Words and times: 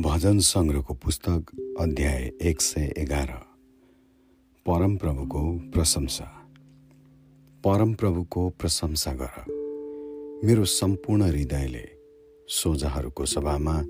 भजन 0.00 0.38
सङ्ग्रहको 0.38 0.94
पुस्तक 0.94 1.46
अध्याय 1.80 2.32
एक 2.42 2.60
सय 2.60 2.94
एघार। 2.98 3.26
परमप्रभुको 4.66 5.58
प्रशंसा। 5.58 6.24
परमप्रभुको 7.64 8.48
प्रशंसा 8.48 9.12
गर। 9.12 9.44
मेरो 10.44 10.64
सम्पूर्ण 10.64 11.22
हृदयले 11.22 11.88
सोझाहरूको 12.48 13.26
सभामा 13.26 13.82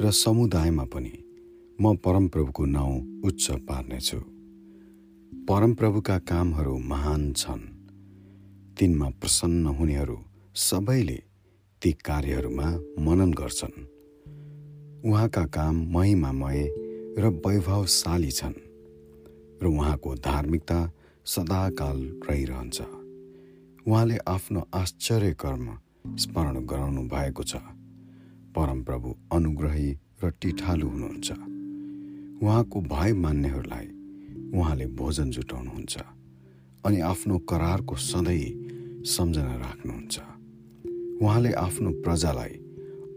र 0.00 0.10
समुदायमा 0.10 0.84
पनि 0.84 1.12
म 1.80 1.96
परमप्रभुको 1.96 2.64
नाउँ 2.64 3.22
उच्च 3.24 3.50
पार्नेछु। 3.50 4.18
परमप्रभुका 5.44 6.18
कामहरू 6.18 6.78
महान 6.78 7.32
छन्। 7.32 7.60
तिनमा 8.78 9.08
प्रसन्न 9.08 9.66
हुनेहरू 9.66 10.18
सबैले 10.54 11.22
ती 11.82 11.92
कार्यहरूमा 11.92 12.78
मनन 12.98 13.32
गर्छन्। 13.32 13.97
उहाँका 15.04 15.44
काम 15.44 15.86
महिमामय 15.90 16.70
र 17.18 17.26
वैभवशाली 17.46 18.30
छन् 18.30 18.54
र 19.62 19.66
उहाँको 19.66 20.14
धार्मिकता 20.14 20.90
सदाकाल 21.24 21.98
रहिरहन्छ। 22.30 22.80
उहाँले 23.88 24.16
आफ्नो 24.28 24.68
आश्चर्य 24.74 25.32
कर्म 25.32 25.78
स्मरण 26.16 26.66
गराउनु 26.66 27.02
भएको 27.02 27.42
छ। 27.42 27.56
परमप्रभु 28.54 29.16
अनुग्रही 29.32 29.98
र 30.24 30.30
टिठालु 30.30 30.88
हुनुहुन्छ। 30.88 31.30
उहाँको 32.42 32.80
भय 32.80 33.12
मान्नेहरूलाई 33.12 33.86
उहाँले 34.54 34.86
भोजन 34.86 35.30
जुटाउनुहुन्छ 35.30 35.96
अनि 36.84 37.00
आफ्नो 37.00 37.38
करारको 37.38 37.94
सधैँ 37.94 39.04
सम्झना 39.04 39.54
राख्नुहुन्छ। 39.56 40.20
उहाँले 41.22 41.52
आफ्नो 41.52 41.90
प्रजालाई 41.90 42.67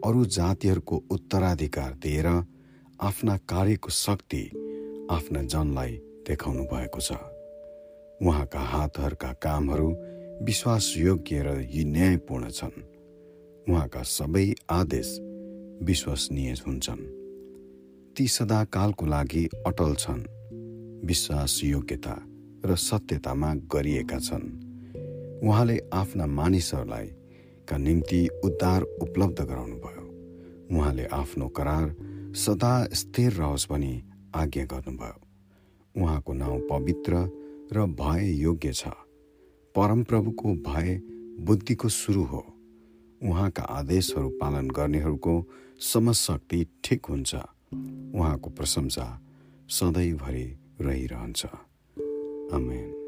अरू 0.06 0.26
जातिहरूको 0.26 1.04
उत्तराधिकार 1.12 1.94
दिएर 1.94 2.28
आफ्ना 3.02 3.38
कार्यको 3.38 3.90
शक्ति 3.90 4.44
आफ्ना 5.12 5.42
जनलाई 5.42 5.92
देखाउनु 6.28 6.64
भएको 6.64 7.00
छ। 7.00 7.12
उहाँका 8.22 8.60
हातहरूका 8.60 9.34
कामहरू 9.34 9.88
विश्वासयोग्य 10.46 11.44
र 11.44 11.68
न्यायपूर्ण 11.86 12.50
छन्। 12.50 12.84
उहाँका 13.70 14.04
सबै 14.04 14.54
आदेश 14.70 15.18
विश्वसनीय 15.84 16.52
हुन्छन्। 16.52 17.04
ती 18.18 18.28
सदाकालको 18.28 19.06
लागि 19.06 19.50
अटल 19.68 19.96
छन्। 19.96 20.26
विश्वासयोग्यता 21.06 22.16
र 22.66 22.76
सत्यतामा 22.76 23.54
गरिएका 23.54 24.20
छन्। 24.20 24.46
उहाँले 25.44 25.80
आफ्ना 25.94 26.26
मानिसहरूलाई 26.26 27.06
का 27.72 27.78
निम्ति 27.78 28.30
उद्धार 28.44 28.82
उपलब्ध 28.82 29.42
गराउनुभयो। 29.42 30.02
उहाँले 30.78 31.06
आफ्नो 31.06 31.48
करार 31.48 31.96
सदा 32.36 32.88
स्थिर 32.94 33.32
रहोस् 33.32 33.68
भनी 33.70 34.04
आज्ञा 34.36 34.66
गर्नुभयो। 34.66 35.22
उहाँको 36.02 36.34
नाउँ 36.34 36.60
पवित्र 36.60 37.14
र 37.74 37.86
भय 37.86 38.32
योग्य 38.32 38.74
छ। 38.74 38.88
परमप्रभुको 39.76 40.54
भय 40.54 41.02
बुद्धिको 41.40 41.90
सुरु 41.90 42.24
हो। 42.24 42.46
उहाँका 43.24 43.64
आदेशहरू 43.64 44.30
पालन 44.30 44.68
गर्नेहरूको 44.68 45.48
समशक्ति 45.80 46.68
ठिक 46.84 47.06
हुन्छ। 47.06 47.36
उहाँको 48.16 48.50
प्रशंसा 48.50 49.22
सधैँभरि 49.70 50.58
रहिरहन्छ। 50.82 51.46
आमेन। 52.54 53.01